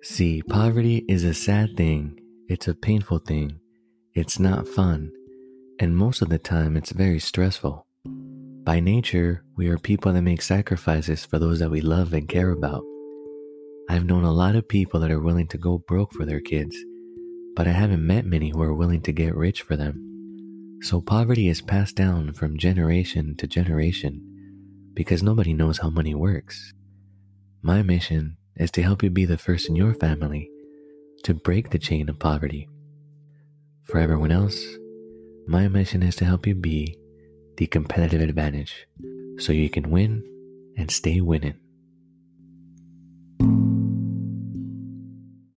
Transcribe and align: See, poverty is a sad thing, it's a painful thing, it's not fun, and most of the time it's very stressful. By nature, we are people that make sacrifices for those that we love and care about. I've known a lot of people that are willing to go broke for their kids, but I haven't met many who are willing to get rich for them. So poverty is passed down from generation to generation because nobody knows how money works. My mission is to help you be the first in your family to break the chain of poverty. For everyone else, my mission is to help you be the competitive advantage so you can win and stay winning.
See, 0.00 0.42
poverty 0.42 1.04
is 1.08 1.24
a 1.24 1.34
sad 1.34 1.76
thing, 1.76 2.20
it's 2.48 2.68
a 2.68 2.74
painful 2.74 3.18
thing, 3.18 3.58
it's 4.14 4.38
not 4.38 4.68
fun, 4.68 5.10
and 5.80 5.96
most 5.96 6.22
of 6.22 6.28
the 6.28 6.38
time 6.38 6.76
it's 6.76 6.92
very 6.92 7.18
stressful. 7.18 7.84
By 8.62 8.78
nature, 8.78 9.42
we 9.56 9.66
are 9.66 9.76
people 9.76 10.12
that 10.12 10.22
make 10.22 10.40
sacrifices 10.40 11.24
for 11.24 11.40
those 11.40 11.58
that 11.58 11.72
we 11.72 11.80
love 11.80 12.12
and 12.12 12.28
care 12.28 12.52
about. 12.52 12.84
I've 13.90 14.04
known 14.04 14.22
a 14.22 14.32
lot 14.32 14.54
of 14.54 14.68
people 14.68 15.00
that 15.00 15.10
are 15.10 15.20
willing 15.20 15.48
to 15.48 15.58
go 15.58 15.78
broke 15.78 16.12
for 16.12 16.24
their 16.24 16.40
kids, 16.40 16.76
but 17.56 17.66
I 17.66 17.72
haven't 17.72 18.06
met 18.06 18.24
many 18.24 18.50
who 18.50 18.62
are 18.62 18.74
willing 18.74 19.02
to 19.02 19.12
get 19.12 19.34
rich 19.34 19.62
for 19.62 19.74
them. 19.74 20.78
So 20.80 21.00
poverty 21.00 21.48
is 21.48 21.60
passed 21.60 21.96
down 21.96 22.34
from 22.34 22.56
generation 22.56 23.34
to 23.38 23.48
generation 23.48 24.22
because 24.94 25.24
nobody 25.24 25.54
knows 25.54 25.78
how 25.78 25.90
money 25.90 26.14
works. 26.14 26.72
My 27.62 27.82
mission 27.82 28.36
is 28.58 28.70
to 28.72 28.82
help 28.82 29.02
you 29.02 29.10
be 29.10 29.24
the 29.24 29.38
first 29.38 29.68
in 29.68 29.76
your 29.76 29.94
family 29.94 30.50
to 31.22 31.34
break 31.34 31.70
the 31.70 31.78
chain 31.78 32.08
of 32.08 32.18
poverty. 32.18 32.68
For 33.84 33.98
everyone 33.98 34.32
else, 34.32 34.62
my 35.46 35.68
mission 35.68 36.02
is 36.02 36.16
to 36.16 36.24
help 36.24 36.46
you 36.46 36.54
be 36.54 36.98
the 37.56 37.66
competitive 37.66 38.20
advantage 38.20 38.86
so 39.38 39.52
you 39.52 39.70
can 39.70 39.90
win 39.90 40.22
and 40.76 40.90
stay 40.90 41.20
winning. 41.20 41.54